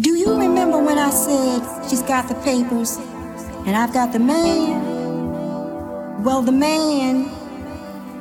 [0.00, 2.96] Do you remember when I said she's got the papers
[3.66, 6.24] and I've got the man?
[6.24, 7.30] Well, the man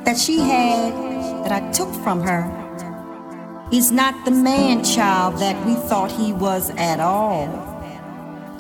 [0.03, 0.91] that she had
[1.45, 2.43] that I took from her
[3.71, 7.47] is not the man child that we thought he was at all.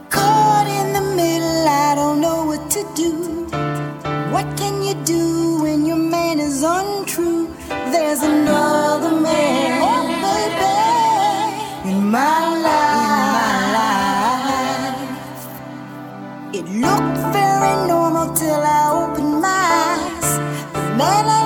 [0.09, 3.45] Caught in the middle, I don't know what to do.
[4.31, 7.53] What can you do when your man is untrue?
[7.67, 10.07] There's another man, oh
[11.83, 12.40] baby, in my
[18.51, 20.29] till I open my eyes.
[20.99, 21.40] Man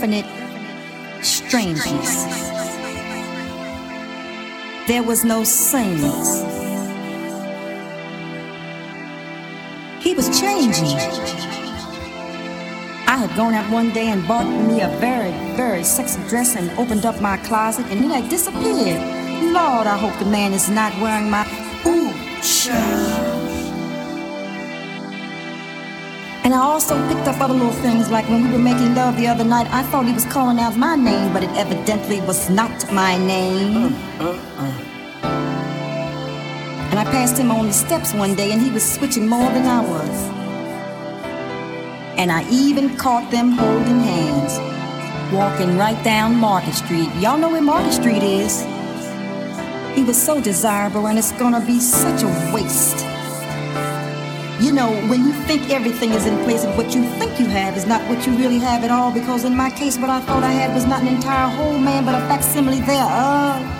[0.00, 0.24] definite
[1.22, 2.24] strangeness.
[4.88, 6.40] There was no sameness.
[10.02, 10.96] He was changing.
[13.06, 16.70] I had gone out one day and bought me a very, very sexy dress and
[16.78, 19.02] opened up my closet and it had disappeared.
[19.52, 21.44] Lord, I hope the man is not wearing my
[21.84, 22.99] ooh child.
[26.50, 29.28] And I also picked up other little things like when we were making love the
[29.28, 32.92] other night, I thought he was calling out my name, but it evidently was not
[32.92, 33.94] my name.
[34.18, 35.28] Uh, uh, uh.
[36.90, 39.64] And I passed him on the steps one day and he was switching more than
[39.64, 40.10] I was.
[42.18, 44.58] And I even caught them holding hands,
[45.32, 47.14] walking right down Market Street.
[47.20, 48.62] Y'all know where Market Street is.
[49.94, 53.09] He was so desirable and it's gonna be such a waste.
[54.60, 57.78] You know, when you think everything is in place and what you think you have
[57.78, 60.42] is not what you really have at all, because in my case, what I thought
[60.42, 63.79] I had was not an entire whole man, but a facsimile thereof.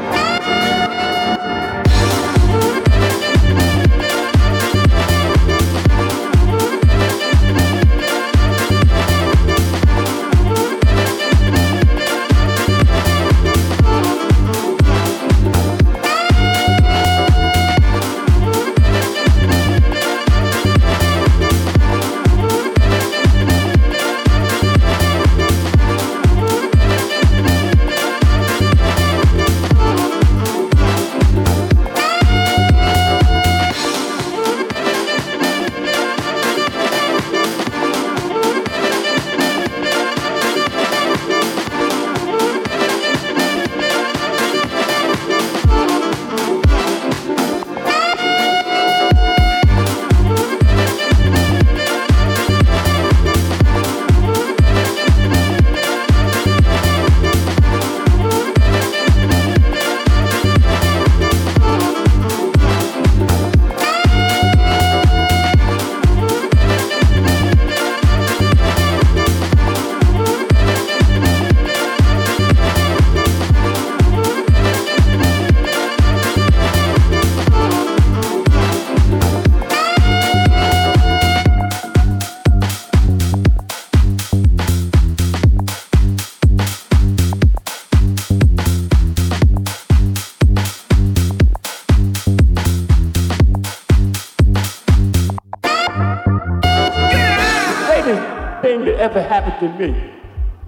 [99.79, 100.11] me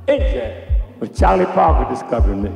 [0.07, 2.49] in that was Charlie Parker discovered me.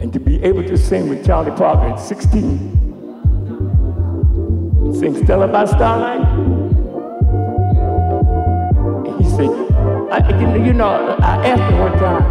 [0.00, 2.58] And to be able to sing with Charlie Parker at 16,
[4.98, 6.26] sing Stella by Starlight.
[9.06, 9.50] And he said,
[10.10, 10.18] I,
[10.56, 12.24] you know, I asked him one time,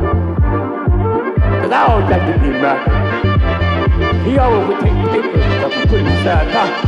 [1.56, 4.30] because I always like to be American.
[4.30, 6.86] He always would take the papers and put it inside pocket.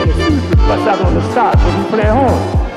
[0.00, 2.71] And soon as we bust out on the start, when he play horn.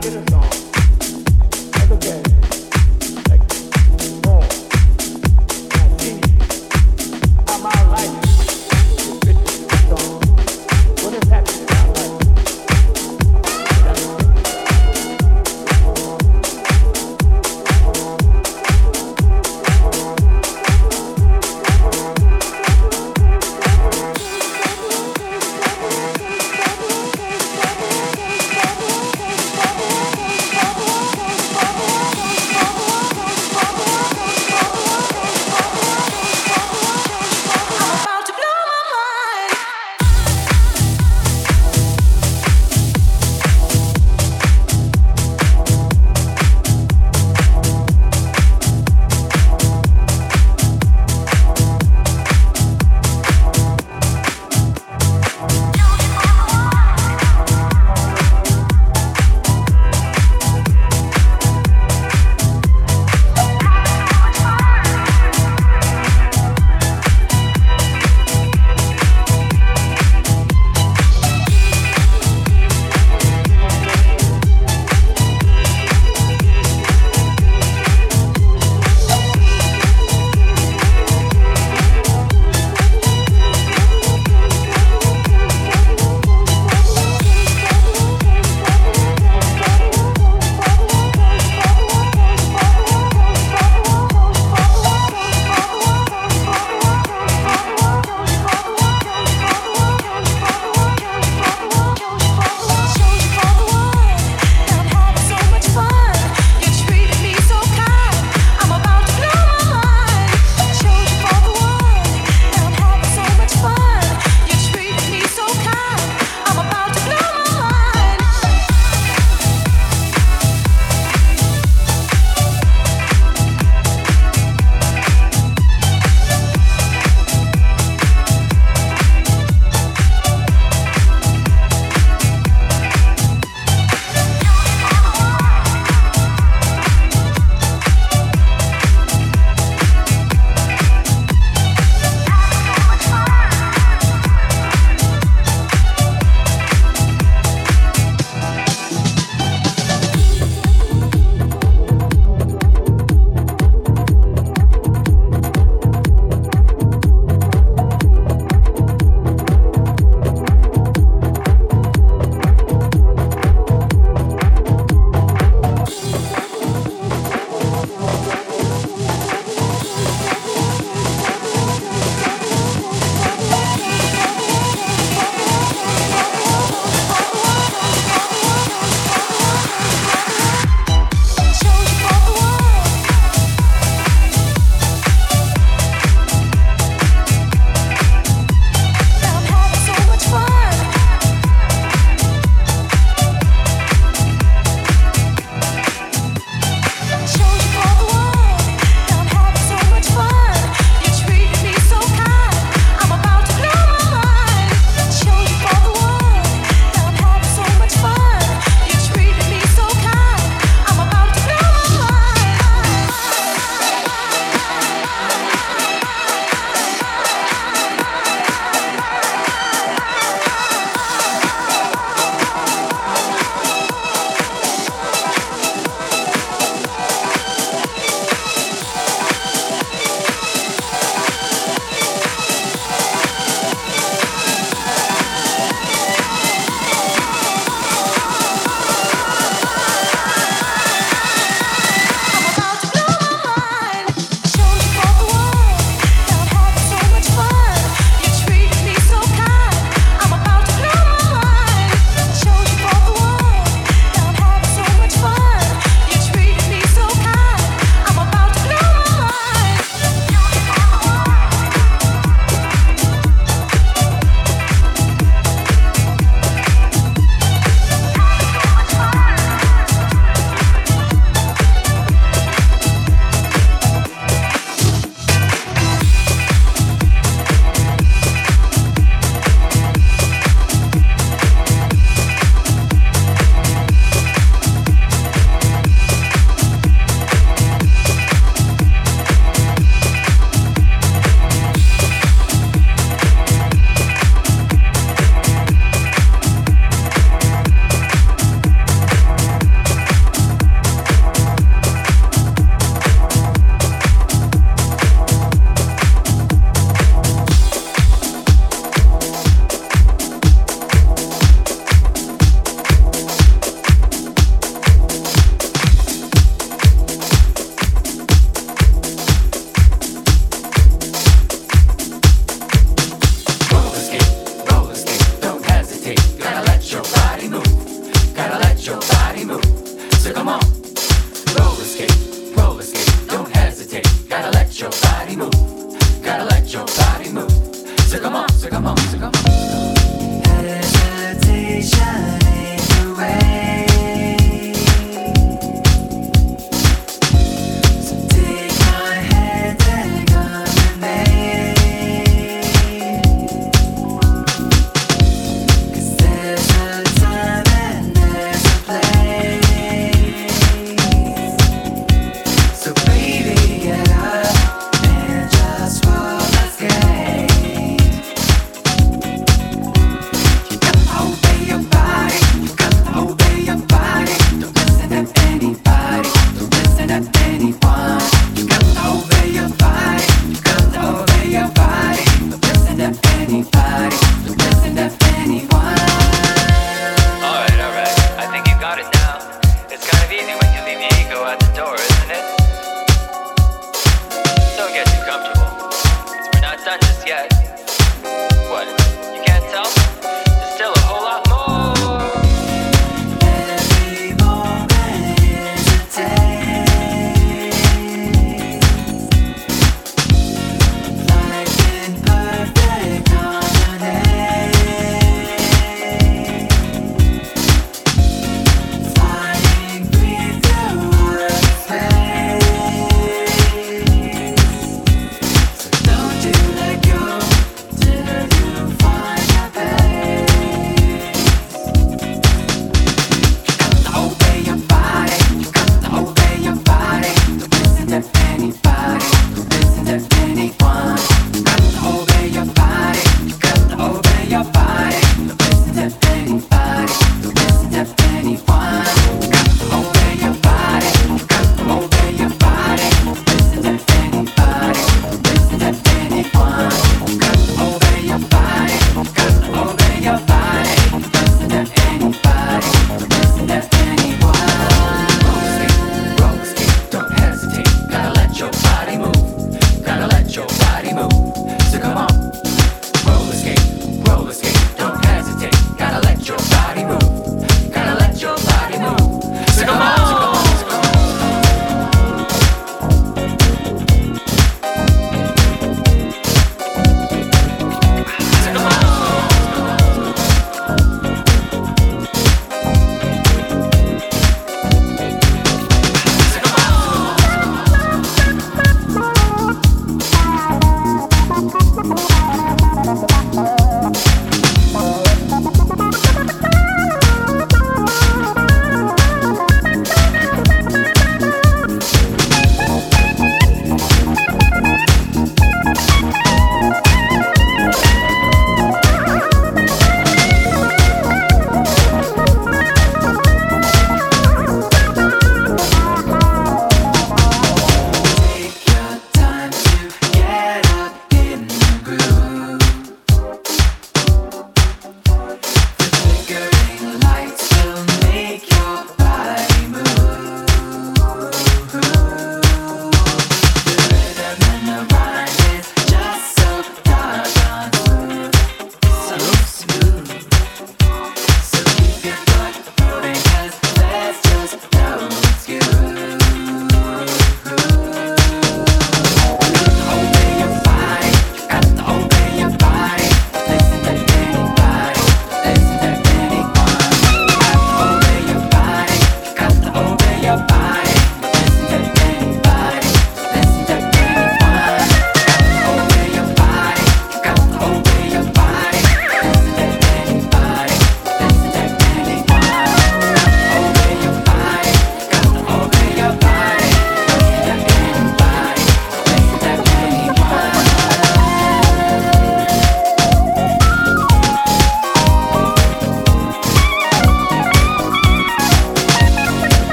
[0.00, 0.48] get a song.
[1.72, 2.37] That's okay.